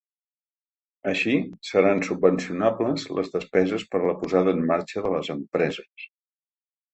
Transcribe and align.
Així, 1.09 1.33
seran 1.71 2.01
subvencionables 2.07 3.05
les 3.19 3.29
despeses 3.35 3.85
per 3.93 4.01
a 4.01 4.05
la 4.09 4.17
posada 4.23 4.55
en 4.59 4.65
marxa 4.73 5.05
de 5.05 5.13
les 5.19 5.31
empreses. 5.37 6.09